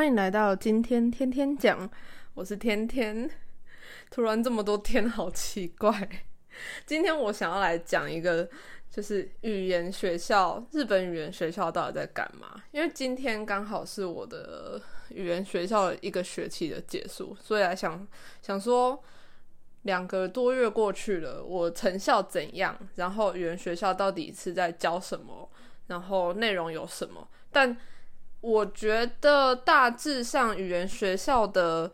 [0.00, 1.90] 欢迎来到今天天天讲，
[2.32, 3.30] 我是天天。
[4.10, 6.08] 突然这么多天，好奇怪。
[6.86, 8.48] 今天我想要来讲一个，
[8.90, 12.62] 就是语言学校，日本语言学校到底在干嘛？
[12.70, 18.08] 因为今天刚好是我的语言学校一个学期的结束，所以来想
[18.40, 18.98] 想说，
[19.82, 22.74] 两个多月过去了，我成效怎样？
[22.94, 25.50] 然后语言学校到底是在教什么？
[25.88, 27.28] 然后内容有什么？
[27.52, 27.76] 但
[28.40, 31.92] 我觉得大致上语言学校的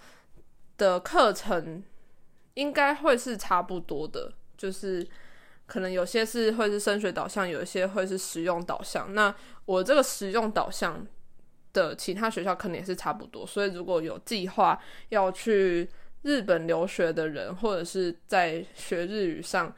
[0.79, 1.83] 的课程
[2.55, 5.07] 应该会是差不多的，就是
[5.67, 9.13] 可能有些是会是升学导向，有一些会是实用导向。
[9.15, 11.05] 那我这个实用导向
[11.73, 15.89] 的其他学校可能也是差不多，所以如果有计划要去
[16.23, 19.75] 日本留学的人，或者是在学日语上。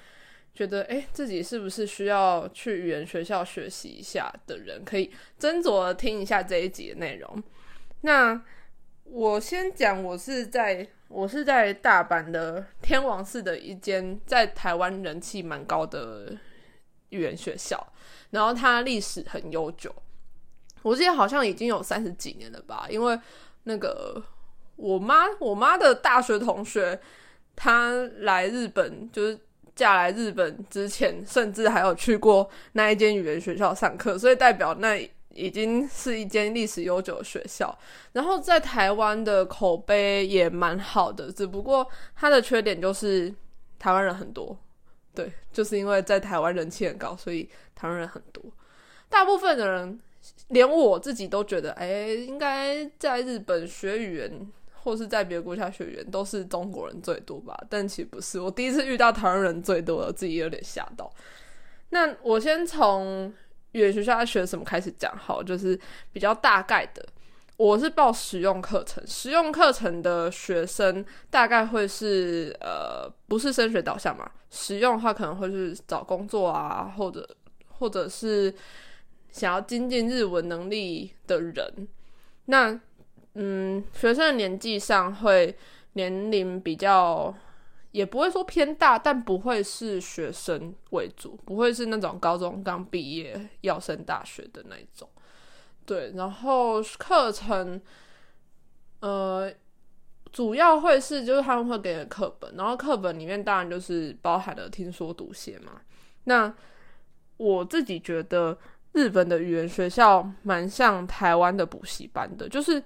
[0.58, 7.40] 觉得哎，自己是不是需要去语言学校学习一下的人，可以斟酌听一下这一集的内容。
[8.00, 8.42] 那
[9.04, 16.36] 我先讲，我是在我是在大阪的天王寺的一间在台湾人气蛮高的
[17.10, 17.92] 语言学校，
[18.30, 19.94] 然后它历史很悠久，
[20.82, 22.88] 我记得好像已经有三十几年了吧。
[22.90, 23.16] 因为
[23.62, 24.20] 那个
[24.74, 27.00] 我妈我妈的大学同学，
[27.54, 29.38] 她来日本就是。
[29.78, 34.98] 嫁来日本之前，甚至还有去过那一间语言学校上课，所以代表那
[35.32, 37.78] 已经是一间历史悠久的学校。
[38.12, 43.32] 然后在台湾的口碑也蛮好的，只不过它的缺点就是
[43.78, 44.58] 台湾人很多。
[45.14, 48.42] 对，就是因为在台湾人气很高，所以台湾人很多。
[49.08, 50.00] 大部分的人，
[50.48, 54.52] 连我自己都觉得，哎，应该在日本学语言。
[54.88, 58.40] 或是在别的国家学员都是中国人最多吧，但其实不是。
[58.40, 61.12] 我第一次遇到台湾人最多的，自己有点吓到。
[61.90, 63.32] 那我先从
[63.72, 65.78] 语言学校学什么开始讲好，就是
[66.10, 67.06] 比较大概的。
[67.58, 74.30] 我是报实用课程，实用课程的学生大概会是呃，不是升学导向嘛？
[74.48, 77.28] 实用的话可能会是找工作啊，或者
[77.78, 78.54] 或者是
[79.30, 81.88] 想要精进日文能力的人。
[82.46, 82.80] 那
[83.34, 85.56] 嗯，学生的年纪上会
[85.92, 87.32] 年龄比较，
[87.92, 95.08] 也不会说偏大，但不会是学生为主，不会是那种高中刚毕业要升大学的那种。
[95.86, 97.80] 对，然后课程，
[99.00, 99.52] 呃，
[100.32, 105.80] 主要会是就是他们会给课本，然后课本里面当然就是包含了听说读写嘛。
[106.24, 106.52] 那
[107.36, 108.58] 我自己觉得
[108.92, 112.82] 日本的语言学校蛮像台湾的补习班的，就是。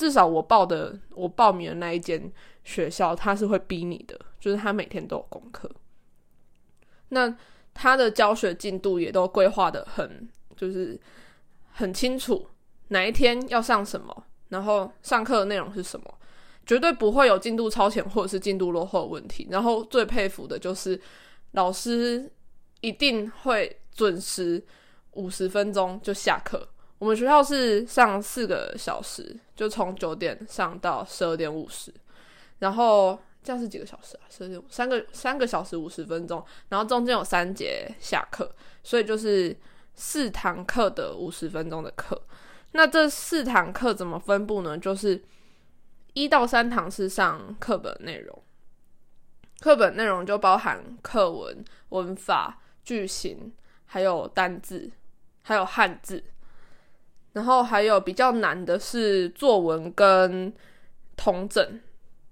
[0.00, 2.32] 至少我报的，我报名的那一间
[2.64, 5.70] 学校，他是会逼你的，就是他每天都有功课。
[7.10, 7.36] 那
[7.74, 10.98] 他的教学进度也都规划的很，就是
[11.72, 12.48] 很清楚，
[12.88, 16.18] 哪一天要上什么，然后上课的内容是什么，
[16.64, 19.46] 绝对不会有进度超前或者是进度落后的问题。
[19.50, 20.98] 然后最佩服的就是
[21.50, 22.32] 老师
[22.80, 24.64] 一定会准时
[25.10, 26.66] 五十分钟就下课。
[27.00, 31.90] 我们学校是上四个小时，就从九点上到十二点五十，
[32.58, 34.28] 然后这样是几个小时啊？
[34.28, 39.56] 十二点三个三个小时五十分钟，然后中间有三节下课，所以就是
[39.94, 42.20] 四堂课的五十分钟的课。
[42.72, 44.76] 那这四堂课怎么分布呢？
[44.76, 45.24] 就是
[46.12, 48.42] 一到三堂是上课本内容，
[49.60, 53.54] 课本内容就包含课文、文法、句型，
[53.86, 54.92] 还有单字，
[55.40, 56.22] 还有汉字。
[57.32, 60.52] 然后还有比较难的是作文跟
[61.16, 61.80] 通整，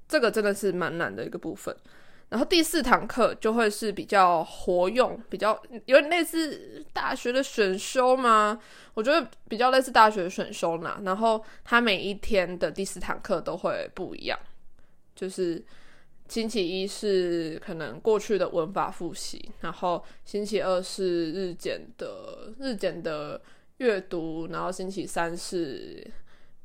[0.08, 1.74] 这个真的是蛮难的一个部分。
[2.30, 8.60] 然后第四堂课就会是比较活用，比较有点类似大学的选修吗？
[8.94, 11.00] 我觉得比较类似大学的选修啦。
[11.04, 14.38] 然后它每一天的第四堂课都会不一样，
[15.14, 15.64] 就是
[16.28, 23.40] 星期一是可能过去的文法复习，然后星期二是日检的日检的。
[23.78, 26.06] 阅读，然后星期三是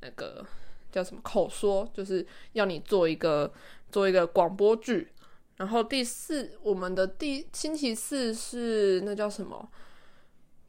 [0.02, 0.46] 那个
[0.92, 3.52] 叫什么口说，就是要你做一个
[3.92, 5.10] 做一个广播剧。
[5.58, 9.70] 然后第四，我们的第星期四是那叫什么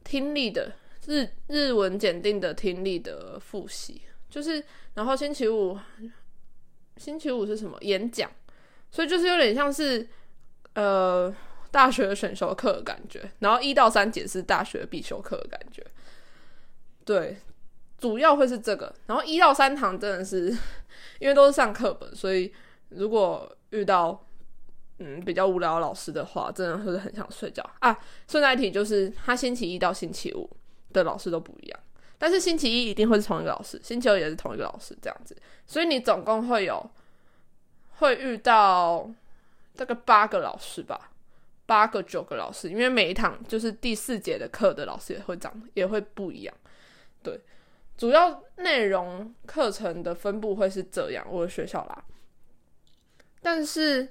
[0.04, 0.74] 听力的
[1.06, 4.62] 日日文检定的听力的复习，就是
[4.92, 5.78] 然后星期五
[6.98, 8.30] 星期五是什么演讲，
[8.90, 10.06] 所以就是有点像是
[10.74, 11.34] 呃
[11.70, 13.28] 大学选修课的感觉。
[13.38, 15.84] 然后一到三节是大学必修课的感觉。
[17.04, 17.36] 对，
[17.98, 20.48] 主要会是这个，然后一到三堂真的是，
[21.20, 22.52] 因为都是上课本，所以
[22.88, 24.26] 如果遇到
[24.98, 27.98] 嗯比较无聊的老师的话，真的会很想睡觉啊。
[28.28, 30.48] 顺带一提，就是他星期一到星期五
[30.92, 31.80] 的老师都不一样，
[32.16, 35.36] 但是星期一一定会是同一个老师，星期二也是同一个老师，这样子。
[35.66, 36.90] 所以你总共会有
[37.98, 39.10] 会遇到
[39.76, 41.10] 大概八个老师吧，
[41.66, 46.54] 八个九个老师，因为每一堂就是第四节的课的老师也会长也会不一样。
[47.24, 47.40] 对，
[47.96, 52.04] 主要内容课程的分布会是这样，我的学校啦。
[53.42, 54.08] 但是，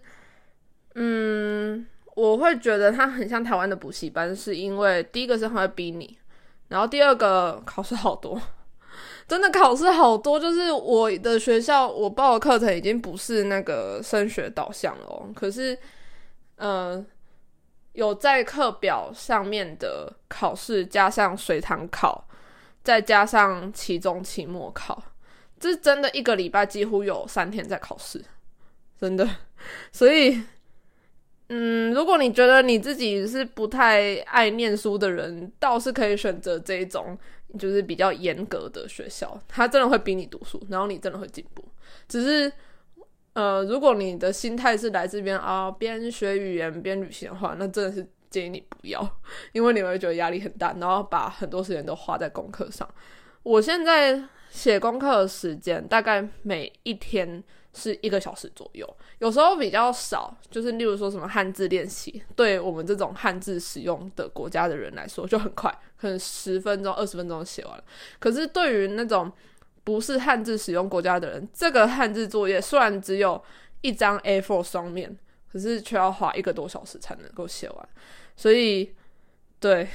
[0.96, 6.18] 嗯，我会觉得它很像台湾的补习班，是因为第一个是他会逼你，
[6.68, 8.40] 然后第二个考试好多，
[9.28, 10.40] 真的考试好多。
[10.40, 15.78] 就是我的学校，我报的课程已经不是那个升学导向了，可是，
[16.58, 17.04] 呃，
[17.94, 22.28] 有在课表上面的考试，加上随堂考，
[22.84, 25.02] 再加上期中、期末考，
[25.60, 28.24] 这真的一个礼拜几乎有三天在考试。
[29.00, 29.28] 真的，
[29.92, 30.42] 所以，
[31.50, 37.18] 嗯，如果你觉得你自己是不太爱念书的人，倒是可以选择这种，
[37.60, 41.64] 就是比较严格的学校，他真的会逼你读书，然后你真的会进步。
[42.08, 42.52] 只是，
[43.34, 49.08] 呃，如果你的心态是来这边啊，边学语言边旅行的话，那真的是建议你不要，
[49.52, 52.90] 因为你会觉得压力很大，然后把很多时间都花在功课上。
[53.44, 57.44] 我现在写功课的时间大概每一天。
[57.76, 58.88] 是一个小时左右，
[59.18, 67.84] 有时候比较少，就是例如说什么汉字练习，对我们这种汉字使用的国家的人来说就很快，可能十分钟、二十分钟写完了。
[68.20, 69.32] 可是对于那种
[69.84, 73.44] 不是汉字使用国家的人，这个汉字作业虽然只有
[73.82, 75.18] 一张 A4 双面，
[75.52, 77.90] 可是却要花一个多小时才能够写完。
[78.36, 78.94] 所以，
[79.60, 79.88] 对，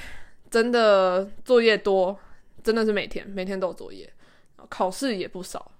[0.49, 2.17] 真的作业多，
[2.63, 4.11] 真的是每天每天都有作业，
[4.69, 5.71] 考试也不少。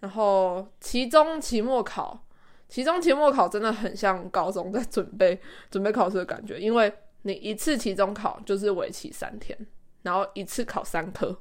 [0.00, 2.24] 然后期中、期末考，
[2.68, 5.38] 期中、期末考真的很像高中在准备
[5.70, 6.92] 准备考试的感觉，因为
[7.22, 9.58] 你一次期中考就是为期三天，
[10.02, 11.38] 然后一次考三科，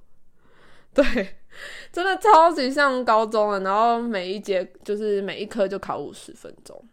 [0.94, 1.04] 对，
[1.94, 3.62] 真的超级像高中了。
[3.62, 6.84] 然后每一节就是每一科就考五十分钟。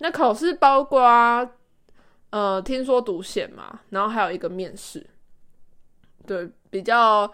[0.00, 1.50] 那考试包括
[2.30, 5.06] 呃，听说读写嘛，然后还有一个面试，
[6.26, 7.32] 对，比较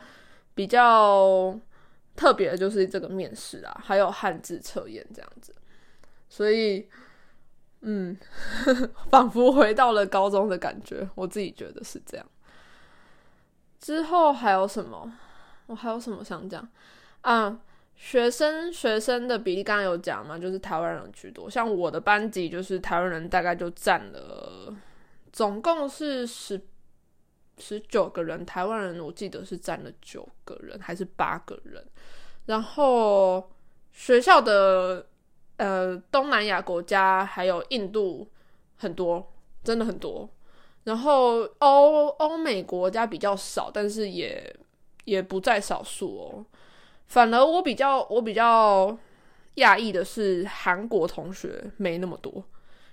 [0.55, 1.59] 比较。
[2.17, 5.55] 特别的就是这个面试啊，还有汉字测验这样子，
[6.31, 6.89] 所以，
[7.83, 8.17] 嗯，
[9.11, 12.27] 仿佛回到了高中的感觉，我自己觉得是这样。
[13.79, 15.13] 之后还有什么？
[15.67, 16.67] 我还有什么想讲
[17.21, 17.61] 啊？
[17.97, 24.75] 学生学生的比例刚刚有讲嘛，就是台湾人居多，像我的班级就是台湾人大概就占了，
[25.37, 26.59] 总共是十。
[27.59, 31.83] 十九个人，台湾人我记得是占了九个人还是八个人，
[32.45, 33.51] 然后
[33.93, 35.07] 学校的
[35.57, 38.31] 呃东南亚国家还有印度
[38.77, 39.33] 很多，
[39.65, 40.29] 真的很多，
[40.85, 44.55] 然后欧欧美国家比较少，但是也
[45.07, 46.45] 也不在少数哦。
[47.07, 48.99] 反而我比较我比较
[49.55, 52.45] 讶异的是韩国同学没那么多，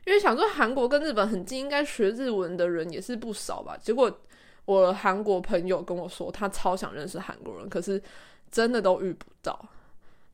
[0.06, 4.20] 因为想说韩国跟日本很近，应该学日文的人也是不少吧，结果。
[4.66, 8.02] 我韩国朋友跟我说，他超想认识韩国人，可是
[8.50, 9.60] 真的都遇不到。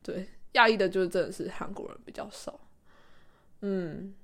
[0.04, 2.60] 对，讶异的就是真的是韩国人比较少。
[3.62, 4.14] 嗯，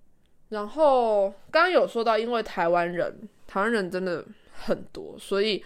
[0.50, 5.65] 然后刚刚有说到，因为台湾人，台湾人真的很多，所以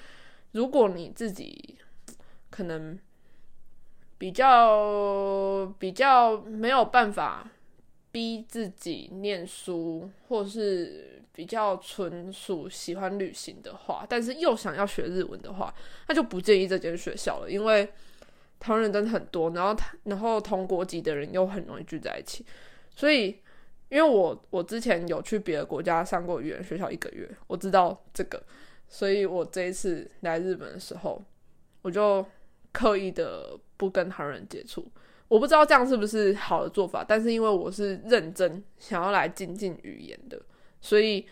[0.53, 1.77] 如果你自己
[2.49, 2.99] 可能
[4.17, 7.47] 比较比较没有办法
[8.13, 11.17] 逼自己念书，或是。
[11.33, 15.73] 比较纯属喜欢旅行的话，但是又想要学日文的话，
[16.07, 17.89] 那就不建议这间学校了，因为
[18.59, 19.75] 台湾人真的很多，然后
[20.05, 22.45] 然后同国籍的人又很容易聚在一起，
[22.95, 23.39] 所以
[23.89, 28.43] 因为我我之前有去别的国家上过语言学校一个月，我知道这个，
[28.89, 31.23] 所以我这一次来日本的时候，
[31.81, 32.27] 我就
[32.73, 34.87] 刻意的不跟台湾人接触，
[35.31, 40.37] 我不知道这样是不是好的做法，但是因为我是认真想要来精进语言的。
[40.81, 41.25] 所以，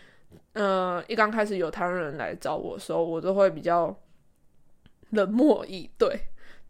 [0.53, 3.93] 呃，一刚开始有台湾人来找我的时候，我都会比较
[5.09, 6.17] 冷漠以对，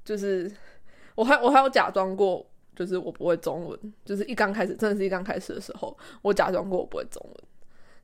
[0.04, 0.52] 就是
[1.14, 2.44] 我还我还有假装过，
[2.76, 7.36] 就是我不会中文，就是一刚开始，真的是一刚开始的时候，我假装过我不会中文，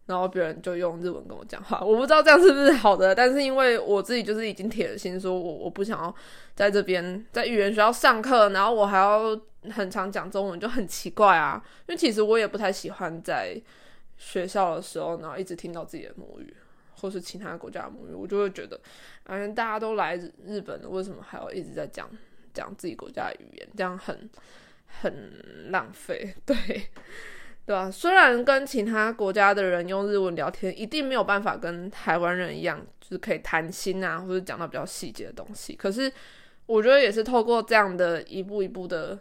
[0.05, 6.15] 然后别人就用日文跟我讲话，我不知道这样是不是好的，但是因为我自己就是已经铁了心，说我我不想要
[6.55, 9.39] 在这边在语言学校上课，然后我还要
[9.71, 13.61] 很常讲中文，就很奇怪啊，因为其实我也不太喜欢在。
[14.17, 16.55] 学校的时候，然后一直听到自己的母语，
[17.01, 18.79] 或是其他国家的母语，我就会觉得，
[19.25, 22.09] 反正大家都来日本了，为什么还要一直在讲
[22.53, 23.67] 讲自己国家的语言？
[23.75, 24.29] 这样很
[25.01, 26.33] 很浪费。
[26.47, 26.55] 对，
[27.65, 27.89] 对吧？
[27.89, 35.75] 虽然跟其他国家的人用日文聊天，一定没有办法跟台湾人一样，就是可以谈心啊，或者讲到比较细节的东西。
[35.75, 36.11] 可是
[36.67, 39.17] 我觉得也是透过这样的一步一步的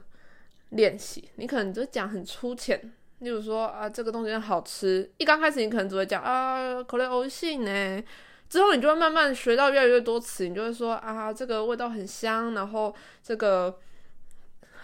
[0.68, 5.10] 练习，你可能就讲很粗浅，例如说啊，这个东西好吃。
[5.16, 8.02] 一刚开始你可能只会讲啊，口令欧性呢，
[8.50, 13.78] 之后你就会慢慢学到越来越多词，你就会说啊，这个味道很香，然后这个。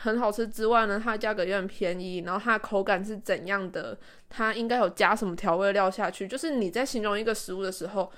[0.02, 3.98] 很好吃之外呢，它价格也很便宜，然后它的口感是怎样的？
[4.30, 6.26] 它应该有加什么调味料下去？
[6.26, 8.10] 就是你在形容一个食物的时候，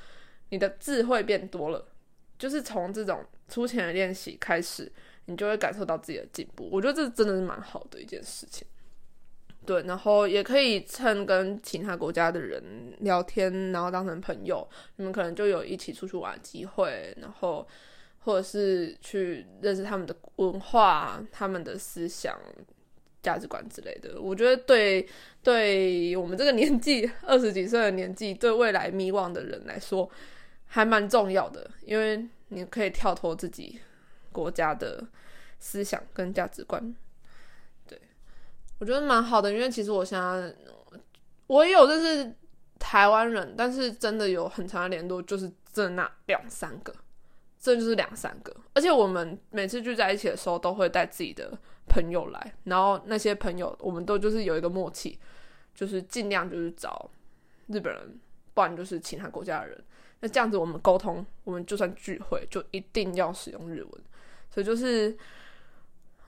[0.51, 1.85] 你的智慧变多了。
[2.39, 4.91] 就是从这种粗浅的练习开始，
[5.25, 6.69] 你就会感受到自己的进步。
[6.71, 8.65] 我觉得这真的是蛮好的一件事情。
[9.67, 12.63] 对，然后也可以趁跟其他国家的人
[13.01, 14.65] 聊天，然后当成朋友，
[14.97, 17.67] 你们可能就有一起出去玩的机会，然后。
[18.25, 22.39] 或者是去认识他们的文化、他们的思想、
[23.23, 25.07] 价值观之类的，我觉得对
[25.43, 30.09] 对我们这个年纪二十几岁的年纪，对未来迷惘的人来说，
[30.67, 33.81] 还蛮重要的，因为你可以跳脱自己
[34.31, 35.05] 国家的
[35.59, 36.95] 思想跟价值观。
[37.87, 38.01] 对
[38.79, 40.55] 我觉得蛮好的，因为其实我现在
[41.49, 42.35] 我也有认识
[42.79, 46.95] 台湾人，但是真的有很长的联络，就是这那两三个。
[47.63, 51.57] 这就是两三个，而且我们每次聚在一起的时候，都会带自己的
[51.89, 55.17] 朋友来，然后那些朋友，我们都就是有一个默契，
[55.73, 57.09] 就是尽量就是找
[57.69, 58.19] 日本人，
[58.53, 59.85] 不然就是其他国家的人。
[60.19, 64.03] 那这样子我们沟通，我们就算聚会，就一定要使用日文。
[64.51, 65.17] 所以就是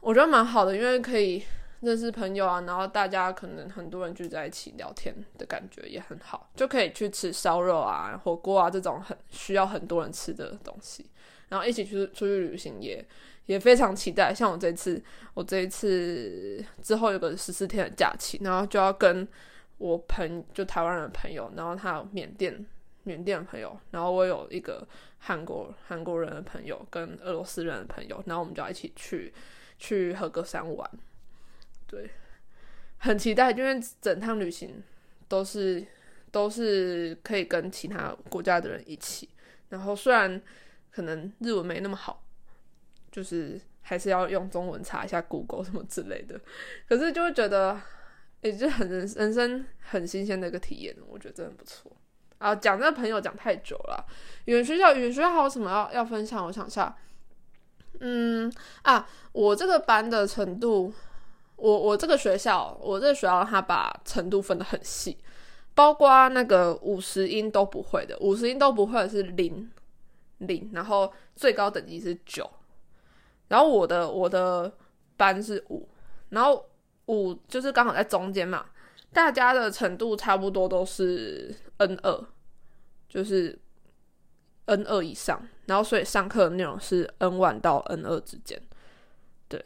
[0.00, 1.42] 我觉得蛮好的，因为可以
[1.84, 11.06] 认识朋友啊，然后大家可能很多人聚在一起聊天的感觉也很好，就可以去吃烧肉啊、火锅啊这种很需要很多人吃的东西。
[11.48, 13.06] 然后一起去出去旅行也
[13.46, 14.32] 也非常期待。
[14.34, 15.00] 像我这次，
[15.34, 19.28] 我这一次之后有个十四天的假期，然后就要跟
[19.78, 22.64] 我朋就台湾人的朋友，然后他有缅甸
[23.04, 24.84] 缅甸的朋友，然后我有一个
[25.18, 29.32] 韩国韩国人的朋友跟俄罗斯人的朋友，然后我们就要一起去
[29.78, 30.90] 去和歌山玩。
[31.94, 32.10] 对，
[32.98, 34.82] 很期待，因为整趟旅行
[35.28, 35.86] 都是
[36.30, 39.28] 都是可以跟其他国家的人一起。
[39.68, 40.42] 然后虽然。
[40.94, 42.22] 可能日文没那么好，
[43.10, 46.40] 就是还是要用中文查一下 Google 什么之类的。
[46.88, 47.76] 可是就会觉得，
[48.42, 51.90] 也是很人人生很新鲜的一个体验，我觉得真的不错。
[52.38, 54.06] 啊，讲这个朋友讲太久了。
[54.44, 56.46] 语言学校，语言学校还有什么要要分享？
[56.46, 56.96] 我想一下，
[57.98, 58.48] 嗯
[58.82, 60.94] 啊，我这个班的程度，
[61.64, 65.16] 我我这个学校，我这个学校他把程度分得很细，
[65.74, 69.70] 包括那个五十音都不会的，五十音都不会的是零。
[70.38, 72.50] 零，然后最高等级是九，
[73.48, 74.70] 然后我的我的
[75.16, 75.88] 班是五，
[76.30, 76.66] 然后
[77.06, 78.66] 五就是刚好在中间嘛，
[79.12, 82.26] 大家的程度差不多都是 N 二，
[83.08, 83.58] 就是
[84.66, 88.60] N 二以上，然后所以上课的内容是 N one 到 N 二之间，
[89.48, 89.64] 对，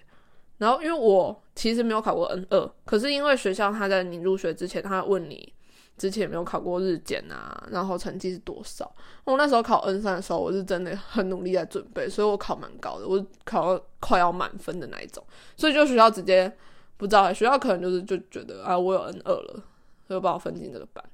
[0.59, 5.53] 然后因为我其实没有考过 N 二，可是因为学校他在你入学之前，他问你。
[5.99, 8.89] 之前没有考过日检啊，然后成绩是多少？
[9.25, 15.21] 我那时候考 N 三的时候，我是真的很努力在准备，所以我考蛮高的，我考快要满分的那一种。
[15.57, 16.57] 所以就学校直接
[16.97, 19.65] 不知道，学校可能就是就觉得啊，我有 N 二了，
[20.07, 21.05] 所以把我分进这个班。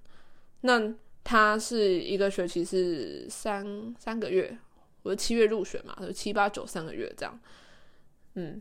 [0.60, 0.92] 那
[1.24, 4.54] 他是一个学期是三三个月，
[5.02, 7.40] 我是七月入学嘛，就七八九三个月这样。
[8.34, 8.60] 嗯，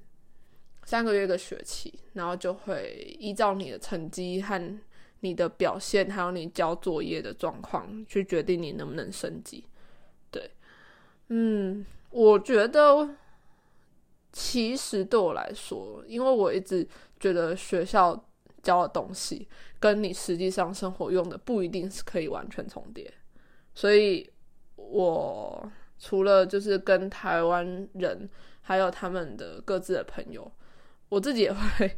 [0.86, 4.80] 三个月一个学期，然后就会依照你的成绩和。
[5.26, 9.64] 你的表现还有你交作业的状况，去决定你能不能升级。
[10.30, 10.52] 对，
[11.30, 13.08] 嗯，我觉得
[14.34, 16.86] 其实对我来说，因为我一直
[17.22, 18.22] 觉得学校
[18.62, 19.48] 教的东西
[19.80, 23.10] 跟你实际上生活用的不一定是可以完全重叠，
[23.74, 24.30] 所以
[24.76, 28.30] 我除了就是跟台湾人
[28.62, 30.52] 还有他们的各自的朋友，
[31.14, 31.98] 我自己也会。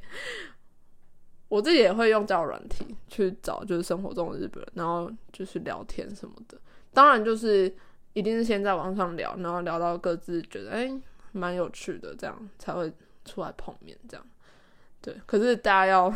[1.48, 6.57] 我自己也会用交友软体去找，就是生活中的日本人，然后就是聊天什么的。
[6.91, 7.74] 当然，就是
[8.13, 10.91] 一定是先在网上聊，然后聊到各自觉得哎
[11.34, 12.91] 蛮有趣的，这样才会
[13.24, 13.95] 出来碰面。
[14.10, 14.25] 这样
[15.00, 15.15] 对。
[15.27, 16.10] 可是大家要，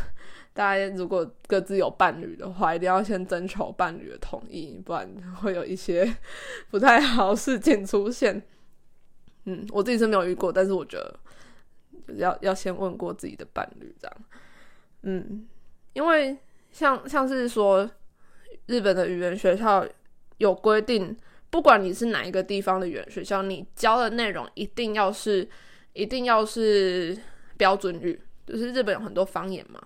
[0.52, 5.08] 大家如果各自有伴侣的话，一定要先征求伴侣的同意，不然
[5.42, 6.18] 会有一些
[6.72, 8.42] 不太好事情出现。
[9.46, 11.20] 嗯，我自己是没有遇过，但是我觉得
[12.18, 14.18] 要要先问过自己的伴侣这样。
[15.04, 15.48] 嗯，
[15.94, 16.38] 因为
[16.72, 17.90] 像像是说，
[18.66, 19.88] 日本的语言学校
[20.38, 21.16] 有规定，
[21.50, 25.48] 不管你是哪一个地方的语言学校，你教的内容一定要是，
[25.94, 27.18] 一定要是
[27.58, 29.82] 标准语，就是日本有很多方言嘛，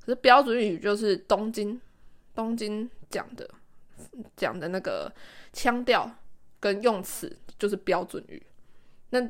[0.00, 1.80] 可是标准语就是东京
[2.34, 3.48] 东京讲的
[4.36, 5.12] 讲的那个
[5.52, 6.10] 腔调
[6.58, 8.42] 跟用词就是标准语。
[9.10, 9.20] 那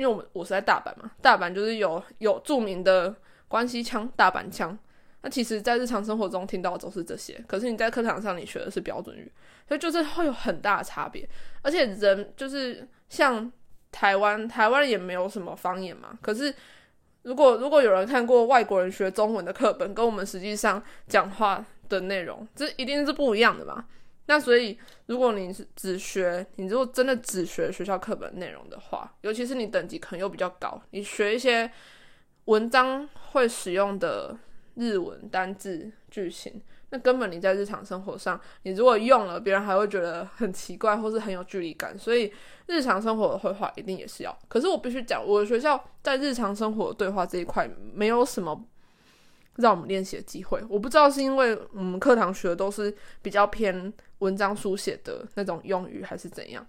[0.00, 3.14] 因为我们我是在大阪嘛，大阪就是有有著名的
[3.48, 4.76] 关西腔、大阪腔。
[5.20, 9.30] 那其实，在日常生活中听到的都是这些，可是你在课堂上你学的是标准语，
[9.68, 11.28] 所以就是会有很大的差别。
[11.60, 13.52] 而且人就是像
[13.92, 16.18] 台湾，台湾也没有什么方言嘛。
[16.22, 16.54] 可是
[17.24, 23.84] 如果如果有人看过外国人学中文的课本，跟我们实际上讲话的内容，这一定是不一样的嘛。
[24.30, 31.68] 那所以，如果你是只学，你如果真的只学学校课本内容的话，尤其是你等级可能又比较高，你学一些
[32.44, 34.38] 文章会使用的。
[34.76, 41.98] 日文单字句型，那根本你在日常生活上，你如果用了，别人还会觉得很奇怪，或是很有距离感。
[41.98, 42.32] 所以
[42.66, 44.34] 日常生活的绘画一定也是要。
[44.48, 48.64] 可是我必须讲，我的学校在日常生活对话这一块没有什么
[49.60, 50.62] 让我们练习的机会。
[50.68, 56.66] 我不知道是因为我们课堂学的都是比较偏文章书写的那种用语，还是怎样？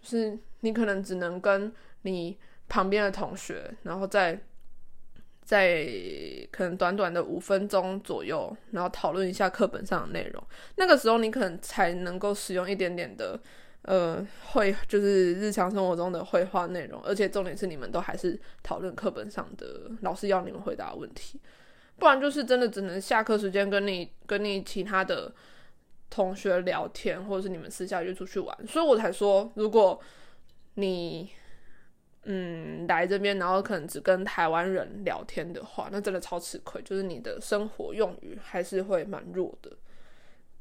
[0.00, 1.72] 就是你可能只能跟
[2.02, 2.36] 你
[2.68, 4.38] 旁边的同学，然后再。
[5.48, 5.88] 在
[6.50, 10.44] 可能短短的五分钟左右，然后讨论一下课本上的内容。
[10.76, 13.40] 那个时候你可能才能够使用一点点的
[13.80, 17.00] 呃绘，就是日常生活中的绘画内容。
[17.02, 21.40] 而且重点是你们都还是讨论课本上的老师要你们回答的问题，
[21.98, 25.32] 不然就是真的只能下课时间跟你跟你其他的
[26.08, 28.66] 同学聊天，或者是你们私下约出去玩。
[28.66, 30.00] 所以我才说，如果
[30.74, 31.30] 你。
[32.30, 36.82] 嗯，来这边，然后可能只跟台湾人聊天的话，那真的超吃亏。
[36.82, 39.72] 就是你的生活用语还是会蛮弱的。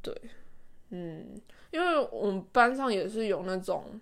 [0.01, 0.15] 对，
[0.91, 1.35] 嗯，
[1.71, 3.99] 因为我们班上也是有那种，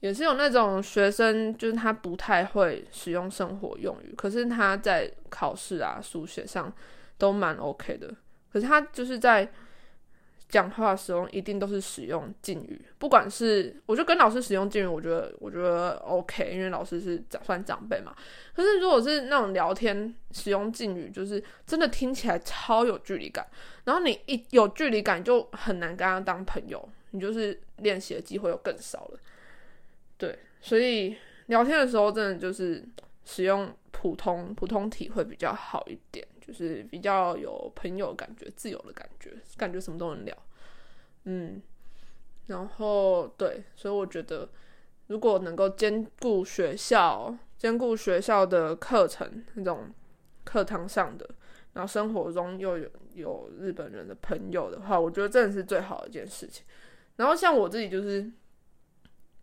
[0.00, 6.72] 也是有那种学生，就是他不太会使用生活用语，可是他在考试啊、书写上
[7.16, 8.14] 都蛮 OK 的。
[8.52, 9.50] 可是他就是在。
[10.50, 18.12] 讲话的时候一定都是使用敬语，不管是我就跟老师使用敬语，我觉得我觉得 OK，因为老师是长算长辈嘛。
[18.52, 23.46] 可是如果是那种聊天使用敬语，就是真的听起来超有距离感，
[23.84, 29.20] 然后你一有距离感就很难跟他当朋友，你就是练习的机会又更少了。
[30.60, 32.84] 所以聊天的时候真的就是
[33.24, 36.26] 使用普通普通体会比较好一点。
[36.40, 40.36] 就是比较有朋友感觉、自由的感觉，感觉什么都能聊，
[41.24, 41.62] 嗯，
[42.48, 44.48] 然后对，所以我觉得
[45.06, 49.94] 如果能够兼顾学校、兼顾学校的课程那种
[50.42, 51.28] 课堂上的，
[51.74, 56.64] 然后生活中又有有日本人的朋友的话，我觉得真的是最好的一件事情。
[57.14, 58.28] 然后像我自己就是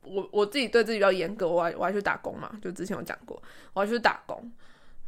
[0.07, 3.41] 我我自己对自己比较严格，我还我还去打工嘛，就之前有讲过，
[3.73, 4.37] 我还去打工。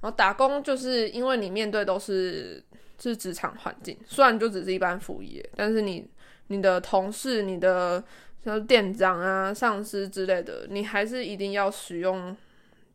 [0.01, 2.63] 然后打工就是因为你面对都是
[2.97, 6.09] 是职场环境，虽然就只是一般服务业，但是你
[6.47, 8.01] 你的同事、你的
[8.43, 12.35] 像店长啊、上司之类的，你还是一定要使用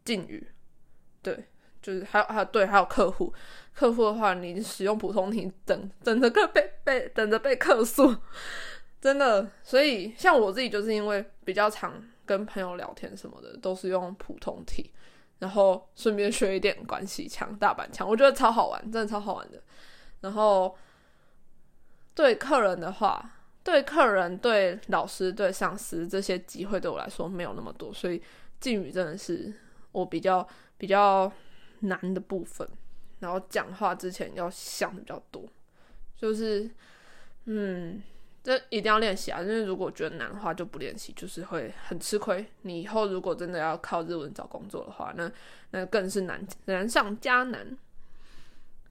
[0.04, 0.46] 敬语。
[1.20, 1.44] 对，
[1.82, 3.32] 就是还有还有对，还有客户，
[3.74, 8.14] 客户的话你使用普通体，等等着被被被等着被客诉，
[9.04, 9.46] 真的。
[9.62, 14.90] 所以像我自己就是因为比较常跟朋友聊天什么的，都是用普通体。
[15.40, 19.62] 然后顺便学一点关系腔、大阪腔，我觉得超好玩，真的超好玩的。
[20.22, 20.74] 然后
[22.14, 23.30] 对客人的话，
[23.62, 28.22] 对客人、对老师、对上司这些机会对我来说没有那么多，所以
[28.58, 29.52] 敬语真的是
[29.92, 31.30] 我比较比较
[31.80, 32.66] 难的部分。
[33.18, 35.46] 然后讲话之前要想的比较多，
[36.16, 36.70] 就是
[37.44, 38.02] 嗯。
[38.44, 39.40] 这一定要练习啊！
[39.40, 42.44] 因为如果觉得难的话，就不练习，就是会很吃亏。
[42.60, 45.32] 你以后如果真的要靠日文找工作的话，那
[45.70, 47.74] 那更是难难上加难。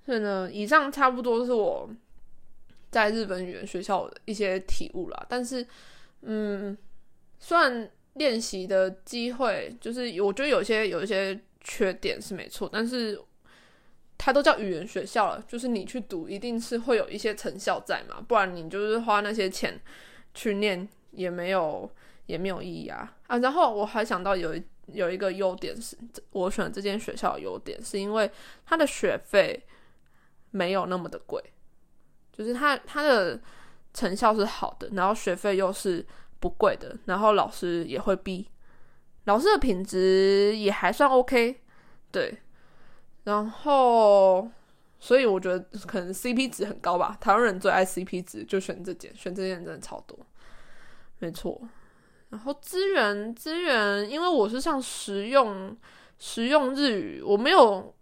[0.03, 1.87] 所以呢，以上差不多是我
[2.89, 5.25] 在日本语言学校的一些体悟啦。
[5.29, 5.63] 但是，
[6.21, 6.75] 嗯，
[7.37, 13.21] 算练习的机会，就是我觉得有些有一些缺点是没错，但是。
[14.17, 19.79] 它都叫语言学校了，就是你去读，一定是会有一些成效在嘛，不然你就是花那些钱
[20.33, 21.89] 去念也没有
[22.27, 23.37] 也没有意义啊啊！
[23.39, 25.97] 然后我还想到有一有一个优点是，
[26.31, 28.29] 我选这间学校的优点是因为
[28.65, 29.61] 它的学费
[30.51, 31.43] 没有那么的贵，
[32.31, 33.39] 就是它它的
[33.93, 36.05] 成效是好的，然后学费又是
[36.39, 38.47] 不贵的，然后老师也会逼，
[39.25, 41.61] 老师的品质也还算 OK，
[42.09, 42.37] 对。
[43.23, 44.49] 然后，
[44.99, 47.17] 所以我觉得可能 CP 值很高吧。
[47.21, 50.17] 台湾人最爱 CP 值，就选这件，选这件真的超多，
[51.19, 51.61] 没错。
[52.29, 55.77] 然后资源资源，因为我是上实用
[56.19, 57.93] 实用日语，我没有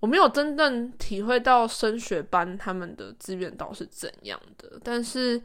[0.00, 5.40] 我没有真正体会到升学班他们的资源到是怎样的，但是，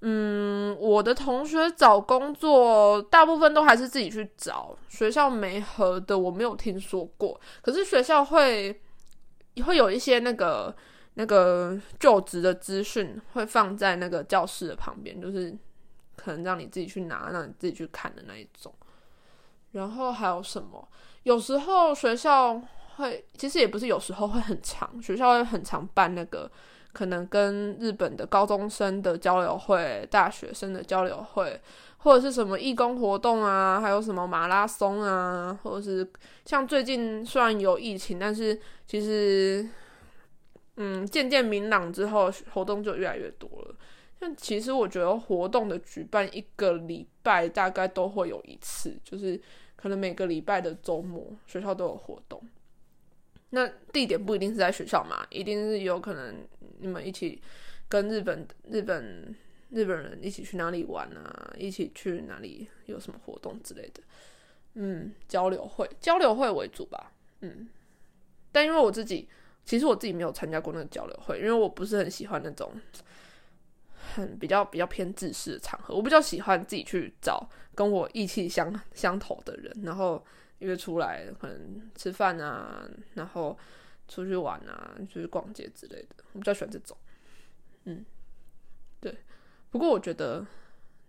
[0.00, 8.80] 嗯，我的同学找工作大部分都还是自己去找，学校没合的我没有听说过，可是学校会
[9.64, 10.74] 会有一些那个
[11.14, 15.56] 那个就职的资讯会放在那个教室的旁边，就是
[16.16, 18.72] 可能让你自己去拿，让你自己去看的那一种。
[19.72, 20.88] 然后还有什么？
[21.22, 22.62] 有时候学校。
[22.98, 26.50] 会，其实也不是有时候会很长，学校会很常办那个，
[26.98, 31.60] 可能跟日本的高中生的交流会、大学生的交流会，
[31.98, 36.10] 或者是什么义工活动啊，还有什么马拉松啊，或者是
[36.44, 39.64] 像最近虽然有疫情，但是其实，
[40.74, 43.76] 嗯，渐渐明朗之后，活动就越来越多了。
[44.18, 49.40] 但其实我觉得活动的举办一个礼拜大概都会有一次，就是
[49.76, 52.42] 可能每个礼拜的周末学校都有活动。
[53.50, 56.34] 那地点不一定是在学校嘛，一定是有可能
[56.80, 57.40] 你们一起
[57.88, 59.34] 跟日本日本
[59.70, 64.02] 日本人一起去哪里玩啊，一起去哪里有什么活动之类的，
[64.74, 67.68] 嗯，交流会交流会为主吧，嗯，
[68.50, 69.28] 但因为我自己
[69.64, 72.72] 其实我自己没有参加过那个交流会，因为我不是很喜欢那种
[74.14, 80.24] 很比较比较偏自私的场合，我比较喜欢自己去找跟我意气相相投的人，然后。
[80.60, 83.56] 约出来可能吃饭啊，然后
[84.08, 86.96] 出去玩啊，出去逛街之类的，我比较喜欢这种。
[87.84, 88.04] 嗯，
[89.00, 89.14] 对。
[89.70, 90.46] 不过我觉得，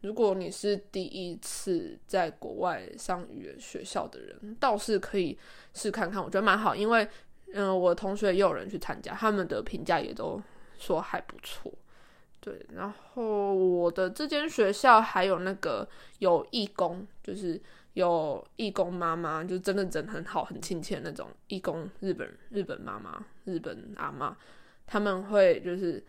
[0.02, 5.38] 如果你是第一次在国外上语言学校的人，倒是可以
[5.74, 6.76] 试看看，我觉得蛮好。
[6.76, 7.08] 因为，
[7.54, 10.42] 嗯，我同学也有人去参加，他们的评价也都
[10.78, 11.74] 说还不错。
[12.42, 15.88] 对，然后我的这间学校还有那个
[16.20, 17.60] 有义工，就是。
[17.94, 24.38] 有义工妈妈，就真的人很好、很亲切那种义工，日本日本妈妈、日本阿妈，
[24.86, 26.02] 他们会就是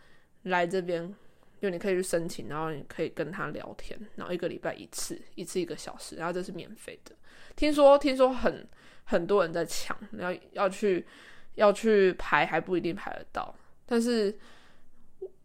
[0.43, 1.13] 来这边，
[1.59, 7.15] 就你可以去申请，然后你可以跟他聊天，然后一个礼拜一次，一次一个小时，然后这是免费的。
[7.55, 8.67] 听说听说很
[9.05, 11.05] 很多人在抢，要要去
[11.55, 13.53] 要去排还不一定排得到，
[13.85, 14.37] 但是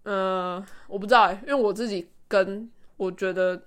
[0.02, 3.60] 呃，我不知道，因为我自己跟我觉得。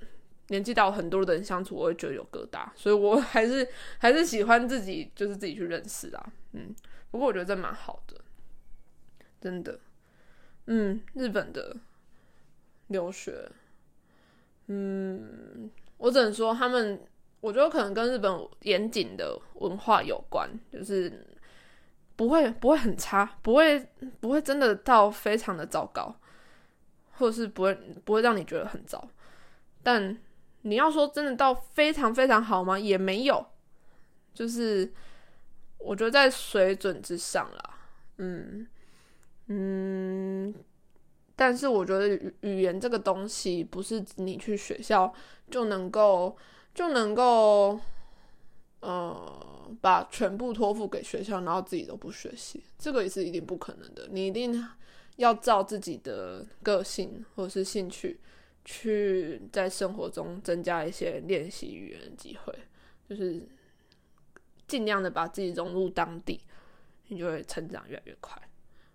[0.50, 3.68] 年纪大很多的人相处，我会觉得有疙瘩，所以我 还是
[4.00, 6.74] 还是喜欢自己就是自己去认识啊，嗯，
[7.12, 8.20] 不过我觉得这蛮好的，
[9.40, 9.80] 真的，
[10.66, 11.78] 嗯，日本的
[12.88, 13.48] 留学，
[14.68, 17.00] 嗯，我只能说他们，
[17.42, 21.28] 我觉得可能跟日本严谨的文化有关，就是
[22.16, 23.88] 不会不会很差，不会
[24.20, 26.16] 不会真的到非常的糟糕，
[27.12, 29.08] 或者是不会不会让你觉得很糟，
[29.84, 30.18] 但。
[30.64, 32.78] 你要说真的到非常非常好吗？
[32.78, 33.46] 也没有，
[34.34, 34.92] 就是
[35.78, 37.78] 我觉得在水准之上啦，
[38.18, 38.68] 嗯
[39.48, 40.54] 嗯，
[41.36, 45.14] 但是我觉得语语言这个东西不是你去学校
[45.50, 46.38] 就能够
[46.76, 47.80] 就能够，
[48.82, 54.08] 呃，把全部托付给学校，然后自己都不学习，这个也是一定不可能的。
[54.12, 54.64] 你一定
[55.16, 58.20] 要照自己的个性或者是兴趣。
[58.72, 62.54] 去在生活中增加一些练习语言的机会，
[63.10, 63.42] 就是
[64.68, 66.40] 尽量的把自己融入当地，
[67.08, 68.40] 你就会成长越来越快。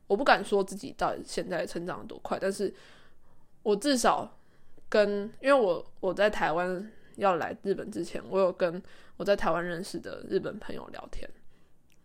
[0.07, 2.73] 我不敢说自己到现在成长多快，但是
[3.65, 4.39] 我至少
[4.89, 8.81] 跟因为我我在台湾要来日本之前，我有跟
[9.17, 11.29] 我在台湾认识的日本朋友聊天，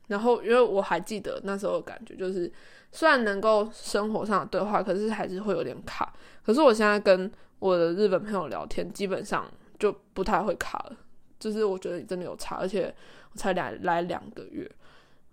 [0.07, 2.51] 然后因为我还记得那时候的感觉，就是
[2.91, 6.11] 虽然能够生活上的对话，可是还是会有点卡。
[6.43, 9.45] 可是我现在跟我的日本朋友聊天，基本上
[9.77, 10.97] 就不太会卡了。
[11.39, 12.93] 就是我觉得你真的有差，而且
[13.31, 14.69] 我才来来两个月，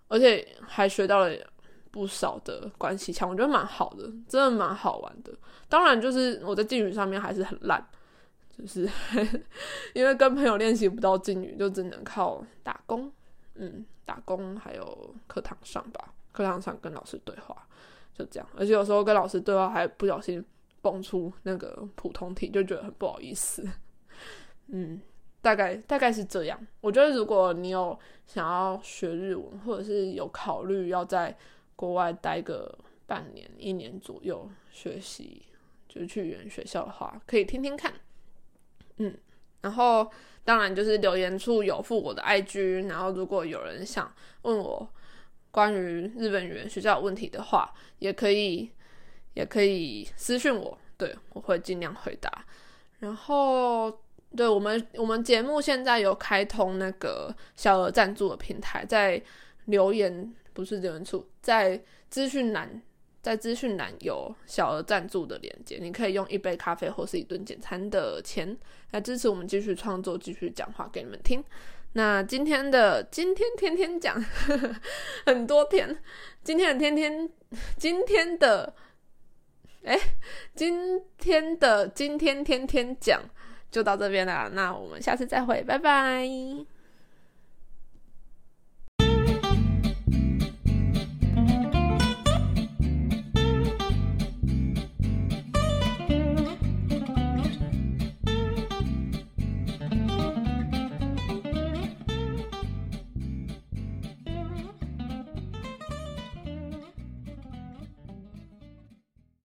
[0.07, 1.35] 而且还学到了
[1.91, 5.33] 不少的关系腔，我觉得蛮好的，真的蛮好玩的。
[5.67, 7.85] 当然，就是我在敬语上面还是很烂，
[8.57, 8.89] 就是
[9.93, 13.11] 因为跟朋友练习不到敬语，就只能靠打工，
[13.55, 17.53] 嗯，打工还有课堂上吧，课堂上跟老师对话，
[18.17, 18.47] 就这样。
[18.55, 20.41] 而且有时候跟老师对话还不小心。
[20.89, 23.67] 蹦出那个普通题就觉得很不好意思，
[24.67, 25.01] 嗯，
[25.41, 26.57] 大概大概是这样。
[26.79, 31.37] 我觉得如果你有想要学日文，或者是有考虑要在
[31.75, 32.73] 国外待个
[33.05, 35.41] 半年、一年左右学习，
[35.89, 37.93] 就是去语言学校的话，可以听听看。
[38.95, 39.13] 嗯，
[39.59, 40.09] 然后
[40.45, 44.09] 当然就是留言处有附我的 IG，然后如果有人想
[44.43, 44.89] 问我
[45.51, 48.71] 关于日本语言学校问题的话，也可以。
[49.37, 52.43] 也可以私信我，对我会尽量回答。
[52.97, 54.01] 然后，
[54.35, 59.21] 对我们我们节目现在有开通那个小额赞助的平台，在
[59.65, 62.81] 留言不是留言处，在资讯栏，
[63.21, 68.57] 在资讯栏有小额赞助的链接，你可以用一杯咖啡或是一顿简餐的钱
[68.89, 71.43] 来支持我们继续创作，继续讲话给你们听。
[71.93, 74.19] 那今天的今天天天讲
[75.27, 75.95] 很多天，
[76.43, 77.29] 今天的天天
[77.77, 78.73] 今天的
[79.87, 79.97] 哎，
[80.53, 83.21] 今天的今天天天讲
[83.71, 86.27] 就到这边啦，那我们下次再会，拜拜。